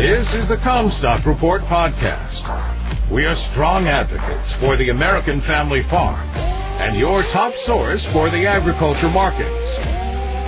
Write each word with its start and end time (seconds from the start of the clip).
This 0.00 0.32
is 0.32 0.48
the 0.48 0.56
Commstock 0.56 1.26
Report 1.26 1.60
podcast. 1.68 2.40
We 3.12 3.26
are 3.26 3.36
strong 3.52 3.84
advocates 3.84 4.54
for 4.58 4.78
the 4.78 4.88
American 4.88 5.42
family 5.42 5.82
farm 5.90 6.26
and 6.80 6.98
your 6.98 7.20
top 7.34 7.52
source 7.66 8.02
for 8.10 8.30
the 8.30 8.46
agriculture 8.46 9.10
markets. 9.10 9.76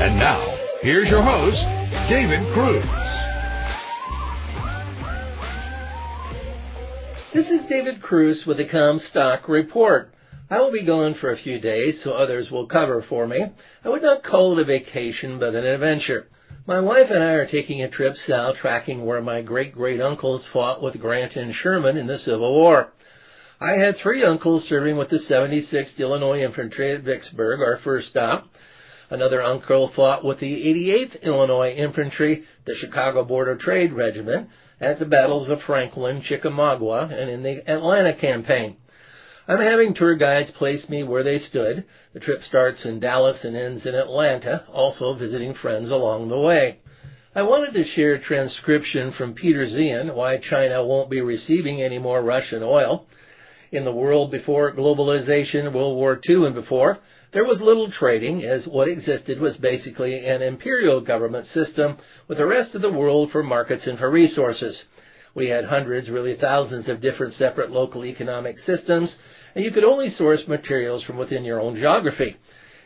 And 0.00 0.16
now, 0.16 0.40
here's 0.80 1.10
your 1.10 1.20
host, 1.22 1.60
David 2.08 2.40
Kruse. 2.56 2.82
This 7.34 7.50
is 7.50 7.68
David 7.68 8.00
Kruse 8.00 8.46
with 8.46 8.56
the 8.56 8.64
Commstock 8.64 9.48
Report. 9.48 10.14
I 10.48 10.60
will 10.60 10.72
be 10.72 10.86
gone 10.86 11.12
for 11.12 11.30
a 11.30 11.36
few 11.36 11.60
days, 11.60 12.02
so 12.02 12.12
others 12.12 12.50
will 12.50 12.66
cover 12.66 13.04
for 13.06 13.26
me. 13.26 13.44
I 13.84 13.90
would 13.90 14.00
not 14.00 14.24
call 14.24 14.58
it 14.58 14.62
a 14.62 14.64
vacation, 14.64 15.38
but 15.38 15.54
an 15.54 15.66
adventure. 15.66 16.28
My 16.64 16.78
wife 16.78 17.10
and 17.10 17.24
I 17.24 17.32
are 17.32 17.46
taking 17.46 17.82
a 17.82 17.88
trip 17.88 18.16
south 18.16 18.54
tracking 18.58 19.04
where 19.04 19.20
my 19.20 19.42
great 19.42 19.74
great 19.74 20.00
uncles 20.00 20.46
fought 20.46 20.80
with 20.80 21.00
Grant 21.00 21.34
and 21.34 21.52
Sherman 21.52 21.96
in 21.96 22.06
the 22.06 22.18
Civil 22.18 22.54
War. 22.54 22.92
I 23.60 23.72
had 23.72 23.96
three 23.96 24.22
uncles 24.22 24.68
serving 24.68 24.96
with 24.96 25.08
the 25.08 25.16
76th 25.16 25.98
Illinois 25.98 26.40
Infantry 26.40 26.94
at 26.94 27.02
Vicksburg, 27.02 27.60
our 27.60 27.78
first 27.78 28.10
stop. 28.10 28.46
Another 29.10 29.42
uncle 29.42 29.88
fought 29.88 30.24
with 30.24 30.38
the 30.38 30.54
88th 30.54 31.22
Illinois 31.22 31.72
Infantry, 31.72 32.44
the 32.64 32.76
Chicago 32.76 33.24
Board 33.24 33.48
of 33.48 33.58
Trade 33.58 33.92
Regiment, 33.92 34.48
at 34.80 35.00
the 35.00 35.04
battles 35.04 35.48
of 35.48 35.62
Franklin, 35.62 36.22
Chickamauga, 36.22 37.12
and 37.12 37.28
in 37.28 37.42
the 37.42 37.68
Atlanta 37.68 38.14
campaign. 38.14 38.76
I'm 39.48 39.58
having 39.58 39.92
tour 39.92 40.14
guides 40.14 40.52
place 40.52 40.88
me 40.88 41.02
where 41.02 41.24
they 41.24 41.38
stood. 41.38 41.84
The 42.12 42.20
trip 42.20 42.42
starts 42.42 42.84
in 42.84 43.00
Dallas 43.00 43.44
and 43.44 43.56
ends 43.56 43.86
in 43.86 43.94
Atlanta, 43.96 44.64
also 44.72 45.14
visiting 45.14 45.52
friends 45.52 45.90
along 45.90 46.28
the 46.28 46.38
way. 46.38 46.78
I 47.34 47.42
wanted 47.42 47.74
to 47.74 47.84
share 47.84 48.14
a 48.14 48.20
transcription 48.20 49.10
from 49.10 49.34
Peter 49.34 49.66
Zeihan, 49.66 50.14
why 50.14 50.36
China 50.36 50.84
won't 50.84 51.10
be 51.10 51.20
receiving 51.22 51.82
any 51.82 51.98
more 51.98 52.22
Russian 52.22 52.62
oil. 52.62 53.06
In 53.72 53.84
the 53.84 53.90
world 53.90 54.30
before 54.30 54.70
globalization, 54.76 55.72
World 55.72 55.96
War 55.96 56.20
II 56.28 56.46
and 56.46 56.54
before, 56.54 56.98
there 57.32 57.44
was 57.44 57.60
little 57.60 57.90
trading 57.90 58.44
as 58.44 58.68
what 58.68 58.86
existed 58.86 59.40
was 59.40 59.56
basically 59.56 60.24
an 60.24 60.42
imperial 60.42 61.00
government 61.00 61.46
system 61.46 61.96
with 62.28 62.38
the 62.38 62.46
rest 62.46 62.76
of 62.76 62.82
the 62.82 62.92
world 62.92 63.32
for 63.32 63.42
markets 63.42 63.88
and 63.88 63.98
for 63.98 64.10
resources. 64.10 64.84
We 65.34 65.48
had 65.48 65.64
hundreds, 65.64 66.10
really 66.10 66.36
thousands 66.36 66.88
of 66.88 67.00
different 67.00 67.34
separate 67.34 67.70
local 67.70 68.04
economic 68.04 68.58
systems, 68.58 69.16
and 69.54 69.64
you 69.64 69.70
could 69.70 69.84
only 69.84 70.08
source 70.08 70.46
materials 70.46 71.02
from 71.02 71.16
within 71.16 71.44
your 71.44 71.60
own 71.60 71.76
geography. 71.76 72.36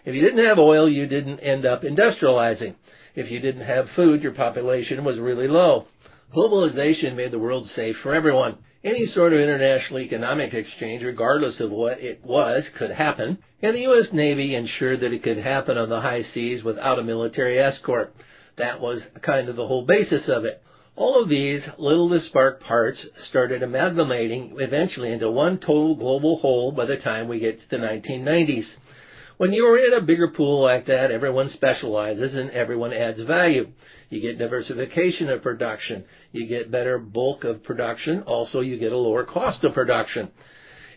If 0.04 0.14
you 0.14 0.22
didn't 0.22 0.44
have 0.44 0.58
oil, 0.58 0.88
you 0.88 1.06
didn't 1.06 1.40
end 1.40 1.66
up 1.66 1.82
industrializing. 1.82 2.76
If 3.16 3.30
you 3.30 3.40
didn't 3.40 3.66
have 3.66 3.90
food, 3.96 4.22
your 4.22 4.32
population 4.32 5.04
was 5.04 5.18
really 5.18 5.48
low. 5.48 5.86
Globalization 6.34 7.16
made 7.16 7.32
the 7.32 7.38
world 7.38 7.66
safe 7.66 7.96
for 8.02 8.14
everyone. 8.14 8.58
Any 8.84 9.06
sort 9.06 9.32
of 9.32 9.40
international 9.40 10.00
economic 10.00 10.54
exchange, 10.54 11.02
regardless 11.02 11.60
of 11.60 11.72
what 11.72 11.98
it 11.98 12.24
was, 12.24 12.70
could 12.78 12.92
happen, 12.92 13.38
and 13.60 13.74
the 13.74 13.80
U.S. 13.80 14.12
Navy 14.12 14.54
ensured 14.54 15.00
that 15.00 15.12
it 15.12 15.24
could 15.24 15.38
happen 15.38 15.76
on 15.76 15.88
the 15.88 16.00
high 16.00 16.22
seas 16.22 16.62
without 16.62 17.00
a 17.00 17.02
military 17.02 17.58
escort. 17.58 18.14
That 18.58 18.80
was 18.80 19.04
kind 19.22 19.48
of 19.48 19.56
the 19.56 19.66
whole 19.66 19.84
basis 19.84 20.28
of 20.28 20.44
it. 20.44 20.62
All 20.96 21.22
of 21.22 21.28
these 21.28 21.68
little 21.76 22.08
disparate 22.08 22.60
parts 22.60 23.06
started 23.18 23.62
amalgamating 23.62 24.56
eventually 24.58 25.12
into 25.12 25.30
one 25.30 25.58
total 25.58 25.94
global 25.94 26.38
whole 26.38 26.72
by 26.72 26.86
the 26.86 26.96
time 26.96 27.28
we 27.28 27.38
get 27.38 27.60
to 27.60 27.68
the 27.68 27.76
1990s. 27.76 28.66
When 29.36 29.52
you're 29.52 29.76
in 29.76 29.92
a 29.92 30.06
bigger 30.06 30.28
pool 30.28 30.62
like 30.62 30.86
that, 30.86 31.10
everyone 31.10 31.50
specializes 31.50 32.34
and 32.34 32.50
everyone 32.50 32.94
adds 32.94 33.20
value. 33.20 33.72
You 34.08 34.22
get 34.22 34.38
diversification 34.38 35.28
of 35.28 35.42
production. 35.42 36.06
You 36.32 36.46
get 36.46 36.70
better 36.70 36.98
bulk 36.98 37.44
of 37.44 37.62
production. 37.62 38.22
Also, 38.22 38.60
you 38.60 38.78
get 38.78 38.92
a 38.92 38.96
lower 38.96 39.24
cost 39.24 39.64
of 39.64 39.74
production. 39.74 40.30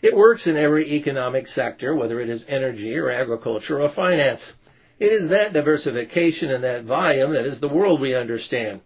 It 0.01 0.15
works 0.15 0.47
in 0.47 0.55
every 0.55 0.93
economic 0.93 1.45
sector, 1.47 1.93
whether 1.93 2.21
it 2.21 2.29
is 2.29 2.45
energy 2.47 2.95
or 2.95 3.11
agriculture 3.11 3.81
or 3.81 3.89
finance. 3.93 4.53
It 4.97 5.11
is 5.11 5.27
that 5.27 5.51
diversification 5.51 6.51
and 6.51 6.63
that 6.63 6.85
volume 6.85 7.33
that 7.33 7.45
is 7.45 7.59
the 7.59 7.67
world 7.67 7.99
we 7.99 8.15
understand 8.15 8.79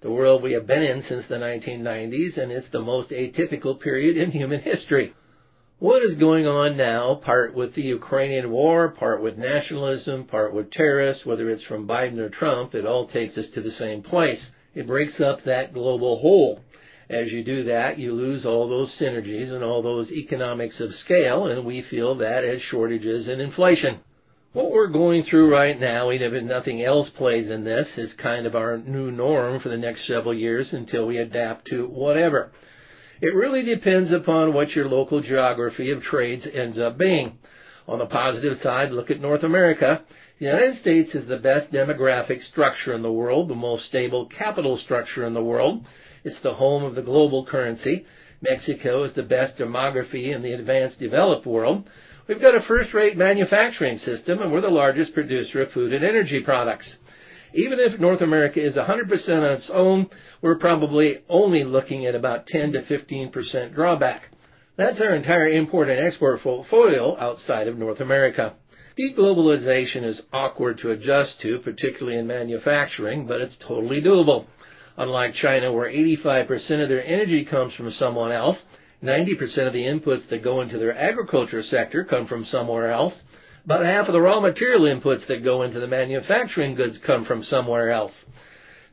the 0.00 0.10
world 0.10 0.42
we 0.42 0.52
have 0.52 0.66
been 0.66 0.82
in 0.82 1.02
since 1.02 1.26
the 1.26 1.34
1990s, 1.36 2.38
and 2.38 2.52
it's 2.52 2.68
the 2.70 2.80
most 2.80 3.10
atypical 3.10 3.78
period 3.80 4.16
in 4.16 4.30
human 4.30 4.60
history. 4.60 5.12
What 5.80 6.02
is 6.02 6.16
going 6.16 6.46
on 6.46 6.76
now, 6.76 7.16
part 7.16 7.54
with 7.54 7.74
the 7.74 7.82
Ukrainian 7.82 8.50
war, 8.50 8.90
part 8.90 9.22
with 9.22 9.38
nationalism, 9.38 10.24
part 10.24 10.54
with 10.54 10.70
terrorists, 10.70 11.26
whether 11.26 11.50
it's 11.50 11.64
from 11.64 11.86
Biden 11.86 12.18
or 12.18 12.28
Trump, 12.28 12.74
it 12.74 12.86
all 12.86 13.06
takes 13.06 13.36
us 13.38 13.50
to 13.50 13.60
the 13.60 13.70
same 13.70 14.02
place. 14.02 14.50
It 14.74 14.86
breaks 14.86 15.20
up 15.20 15.44
that 15.44 15.72
global 15.72 16.18
whole. 16.18 16.60
As 17.10 17.32
you 17.32 17.42
do 17.42 17.64
that, 17.64 17.98
you 17.98 18.12
lose 18.12 18.44
all 18.44 18.68
those 18.68 18.96
synergies 19.00 19.50
and 19.50 19.64
all 19.64 19.82
those 19.82 20.12
economics 20.12 20.80
of 20.80 20.94
scale, 20.94 21.46
and 21.46 21.64
we 21.64 21.82
feel 21.82 22.16
that 22.16 22.44
as 22.44 22.60
shortages 22.60 23.28
and 23.28 23.40
inflation 23.40 24.00
what 24.52 24.70
we're 24.70 24.88
going 24.88 25.24
through 25.24 25.52
right 25.52 25.78
now, 25.78 26.10
even 26.10 26.34
if 26.34 26.42
nothing 26.44 26.82
else 26.82 27.10
plays 27.10 27.50
in 27.50 27.64
this, 27.64 27.98
is 27.98 28.14
kind 28.14 28.46
of 28.46 28.56
our 28.56 28.78
new 28.78 29.10
norm 29.10 29.60
for 29.60 29.68
the 29.68 29.76
next 29.76 30.06
several 30.06 30.32
years 30.32 30.72
until 30.72 31.06
we 31.06 31.18
adapt 31.18 31.66
to 31.66 31.86
whatever. 31.86 32.50
It 33.20 33.34
really 33.34 33.62
depends 33.62 34.10
upon 34.10 34.54
what 34.54 34.74
your 34.74 34.88
local 34.88 35.20
geography 35.20 35.90
of 35.90 36.02
trades 36.02 36.46
ends 36.52 36.78
up 36.78 36.96
being. 36.96 37.38
On 37.86 37.98
the 37.98 38.06
positive 38.06 38.58
side, 38.58 38.90
look 38.90 39.10
at 39.10 39.20
North 39.20 39.42
America. 39.42 40.02
The 40.38 40.46
United 40.46 40.76
States 40.76 41.14
is 41.14 41.26
the 41.26 41.38
best 41.38 41.72
demographic 41.72 42.42
structure 42.42 42.94
in 42.94 43.02
the 43.02 43.12
world, 43.12 43.48
the 43.48 43.54
most 43.54 43.86
stable 43.86 44.26
capital 44.26 44.76
structure 44.76 45.26
in 45.26 45.34
the 45.34 45.42
world. 45.42 45.84
It's 46.24 46.40
the 46.42 46.54
home 46.54 46.84
of 46.84 46.94
the 46.94 47.02
global 47.02 47.44
currency. 47.44 48.06
Mexico 48.40 49.02
is 49.02 49.14
the 49.14 49.22
best 49.22 49.58
demography 49.58 50.34
in 50.34 50.42
the 50.42 50.52
advanced 50.52 51.00
developed 51.00 51.46
world. 51.46 51.88
We've 52.28 52.42
got 52.42 52.54
a 52.54 52.60
first-rate 52.60 53.16
manufacturing 53.16 53.96
system, 53.96 54.42
and 54.42 54.52
we're 54.52 54.60
the 54.60 54.68
largest 54.68 55.14
producer 55.14 55.62
of 55.62 55.72
food 55.72 55.94
and 55.94 56.04
energy 56.04 56.40
products. 56.40 56.96
Even 57.54 57.80
if 57.80 57.98
North 57.98 58.20
America 58.20 58.62
is 58.62 58.76
100% 58.76 59.28
on 59.38 59.52
its 59.54 59.70
own, 59.72 60.10
we're 60.42 60.58
probably 60.58 61.20
only 61.30 61.64
looking 61.64 62.04
at 62.04 62.14
about 62.14 62.46
10 62.46 62.72
to 62.72 62.82
15% 62.82 63.74
drawback. 63.74 64.24
That's 64.76 65.00
our 65.00 65.14
entire 65.14 65.48
import 65.48 65.88
and 65.88 65.98
export 65.98 66.42
portfolio 66.42 67.18
outside 67.18 67.66
of 67.66 67.78
North 67.78 68.00
America. 68.00 68.56
Deglobalization 69.00 70.04
is 70.04 70.20
awkward 70.30 70.76
to 70.78 70.90
adjust 70.90 71.40
to, 71.40 71.60
particularly 71.60 72.18
in 72.18 72.26
manufacturing, 72.26 73.26
but 73.26 73.40
it's 73.40 73.56
totally 73.56 74.02
doable. 74.02 74.44
Unlike 74.98 75.32
China, 75.32 75.72
where 75.72 75.90
85% 75.90 76.82
of 76.82 76.90
their 76.90 77.04
energy 77.04 77.46
comes 77.46 77.74
from 77.74 77.90
someone 77.90 78.32
else, 78.32 78.62
90% 79.02 79.66
of 79.66 79.72
the 79.72 79.84
inputs 79.84 80.28
that 80.28 80.42
go 80.42 80.60
into 80.60 80.78
their 80.78 80.96
agriculture 80.96 81.62
sector 81.62 82.04
come 82.04 82.26
from 82.26 82.44
somewhere 82.44 82.90
else. 82.90 83.22
About 83.64 83.84
half 83.84 84.06
of 84.06 84.12
the 84.12 84.20
raw 84.20 84.40
material 84.40 84.82
inputs 84.82 85.26
that 85.26 85.44
go 85.44 85.62
into 85.62 85.78
the 85.78 85.86
manufacturing 85.86 86.74
goods 86.74 86.98
come 86.98 87.24
from 87.24 87.44
somewhere 87.44 87.90
else. 87.90 88.24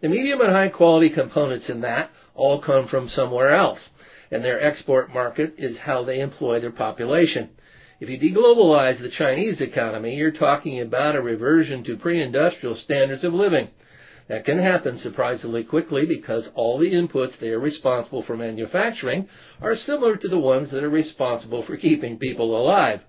The 0.01 0.09
medium 0.09 0.41
and 0.41 0.51
high 0.51 0.69
quality 0.69 1.09
components 1.09 1.69
in 1.69 1.81
that 1.81 2.11
all 2.35 2.61
come 2.61 2.87
from 2.87 3.09
somewhere 3.09 3.49
else. 3.49 3.89
And 4.31 4.43
their 4.43 4.61
export 4.61 5.13
market 5.13 5.55
is 5.57 5.77
how 5.79 6.03
they 6.03 6.19
employ 6.19 6.59
their 6.59 6.71
population. 6.71 7.51
If 7.99 8.09
you 8.09 8.19
deglobalize 8.19 8.99
the 9.01 9.09
Chinese 9.09 9.61
economy, 9.61 10.15
you're 10.15 10.31
talking 10.31 10.81
about 10.81 11.15
a 11.15 11.21
reversion 11.21 11.83
to 11.85 11.97
pre-industrial 11.97 12.75
standards 12.75 13.23
of 13.23 13.33
living. 13.33 13.69
That 14.27 14.45
can 14.45 14.57
happen 14.57 14.97
surprisingly 14.97 15.63
quickly 15.63 16.05
because 16.05 16.49
all 16.55 16.79
the 16.79 16.91
inputs 16.91 17.37
they 17.37 17.49
are 17.49 17.59
responsible 17.59 18.23
for 18.23 18.35
manufacturing 18.35 19.29
are 19.61 19.75
similar 19.75 20.15
to 20.15 20.27
the 20.27 20.39
ones 20.39 20.71
that 20.71 20.83
are 20.83 20.89
responsible 20.89 21.61
for 21.63 21.77
keeping 21.77 22.17
people 22.17 22.59
alive. 22.59 23.01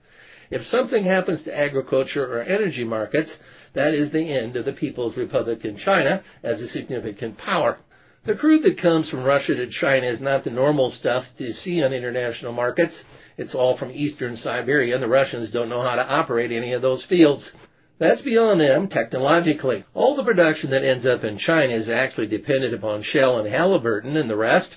If 0.50 0.66
something 0.66 1.04
happens 1.04 1.42
to 1.44 1.58
agriculture 1.58 2.24
or 2.24 2.42
energy 2.42 2.84
markets, 2.84 3.36
that 3.72 3.94
is 3.94 4.10
the 4.10 4.30
end 4.30 4.56
of 4.56 4.64
the 4.64 4.72
People's 4.72 5.16
Republic 5.16 5.64
in 5.64 5.78
China 5.78 6.22
as 6.42 6.60
a 6.60 6.68
significant 6.68 7.38
power. 7.38 7.78
The 8.26 8.34
crude 8.34 8.64
that 8.64 8.78
comes 8.78 9.08
from 9.08 9.24
Russia 9.24 9.54
to 9.54 9.68
China 9.68 10.06
is 10.06 10.20
not 10.20 10.44
the 10.44 10.50
normal 10.50 10.90
stuff 10.90 11.24
you 11.38 11.52
see 11.52 11.82
on 11.82 11.92
international 11.92 12.52
markets. 12.52 13.04
It's 13.38 13.54
all 13.54 13.76
from 13.76 13.92
eastern 13.92 14.36
Siberia, 14.36 14.94
and 14.94 15.02
the 15.02 15.08
Russians 15.08 15.50
don't 15.50 15.68
know 15.68 15.82
how 15.82 15.94
to 15.94 16.06
operate 16.06 16.52
any 16.52 16.72
of 16.72 16.82
those 16.82 17.04
fields. 17.04 17.50
That's 17.98 18.20
beyond 18.20 18.60
them 18.60 18.88
technologically. 18.88 19.84
All 19.94 20.16
the 20.16 20.24
production 20.24 20.70
that 20.70 20.84
ends 20.84 21.06
up 21.06 21.24
in 21.24 21.38
China 21.38 21.74
is 21.74 21.88
actually 21.88 22.26
dependent 22.26 22.74
upon 22.74 23.02
Shell 23.02 23.38
and 23.38 23.48
Halliburton 23.48 24.16
and 24.16 24.28
the 24.28 24.36
rest, 24.36 24.76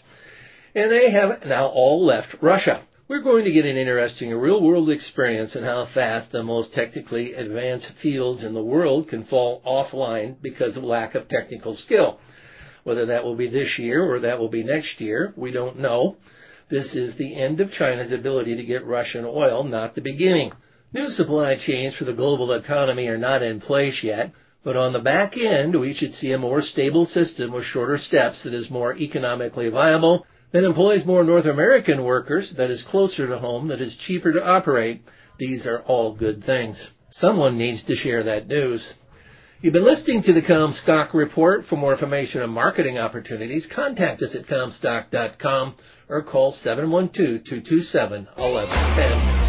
and 0.73 0.89
they 0.89 1.11
have 1.11 1.45
now 1.45 1.65
all 1.67 2.05
left 2.05 2.35
Russia. 2.41 2.83
We're 3.09 3.21
going 3.21 3.43
to 3.43 3.51
get 3.51 3.65
an 3.65 3.75
interesting 3.75 4.33
real 4.33 4.61
world 4.61 4.89
experience 4.89 5.55
in 5.55 5.63
how 5.63 5.85
fast 5.93 6.31
the 6.31 6.43
most 6.43 6.73
technically 6.73 7.33
advanced 7.33 7.91
fields 8.01 8.43
in 8.43 8.53
the 8.53 8.63
world 8.63 9.09
can 9.09 9.25
fall 9.25 9.61
offline 9.65 10.35
because 10.41 10.77
of 10.77 10.83
lack 10.83 11.15
of 11.15 11.27
technical 11.27 11.75
skill. 11.75 12.19
Whether 12.83 13.07
that 13.07 13.23
will 13.23 13.35
be 13.35 13.49
this 13.49 13.77
year 13.79 14.03
or 14.03 14.19
that 14.21 14.39
will 14.39 14.47
be 14.47 14.63
next 14.63 15.01
year, 15.01 15.33
we 15.35 15.51
don't 15.51 15.79
know. 15.79 16.17
This 16.69 16.93
is 16.93 17.15
the 17.15 17.35
end 17.35 17.59
of 17.59 17.71
China's 17.71 18.11
ability 18.11 18.55
to 18.55 18.63
get 18.63 18.85
Russian 18.85 19.25
oil, 19.25 19.63
not 19.63 19.95
the 19.95 20.01
beginning. 20.01 20.51
New 20.91 21.05
supply 21.07 21.55
chains 21.55 21.95
for 21.95 22.05
the 22.05 22.13
global 22.13 22.51
economy 22.51 23.07
are 23.07 23.17
not 23.17 23.43
in 23.43 23.61
place 23.61 24.03
yet. 24.03 24.31
But 24.63 24.75
on 24.75 24.91
the 24.91 24.99
back 24.99 25.37
end, 25.37 25.79
we 25.79 25.93
should 25.93 26.13
see 26.13 26.31
a 26.31 26.37
more 26.37 26.61
stable 26.61 27.05
system 27.05 27.53
with 27.53 27.63
shorter 27.65 27.97
steps 27.97 28.43
that 28.43 28.53
is 28.53 28.69
more 28.69 28.93
economically 28.95 29.69
viable, 29.69 30.25
that 30.51 30.65
employs 30.65 31.05
more 31.05 31.23
North 31.23 31.45
American 31.45 32.03
workers, 32.03 32.53
that 32.57 32.71
is 32.71 32.83
closer 32.89 33.27
to 33.27 33.37
home, 33.37 33.69
that 33.69 33.79
is 33.81 33.95
cheaper 33.97 34.33
to 34.33 34.43
operate. 34.43 35.01
These 35.37 35.65
are 35.65 35.81
all 35.83 36.13
good 36.15 36.43
things. 36.43 36.91
Someone 37.11 37.57
needs 37.57 37.85
to 37.85 37.95
share 37.95 38.23
that 38.23 38.47
news. 38.47 38.93
You've 39.61 39.73
been 39.73 39.85
listening 39.85 40.23
to 40.23 40.33
the 40.33 40.41
Commstock 40.41 41.13
Report. 41.13 41.65
For 41.65 41.75
more 41.75 41.93
information 41.93 42.41
on 42.41 42.49
marketing 42.49 42.97
opportunities, 42.97 43.67
contact 43.73 44.23
us 44.23 44.35
at 44.35 44.47
Commstock.com 44.47 45.75
or 46.09 46.23
call 46.23 46.53
712-227-1110. 46.53 49.48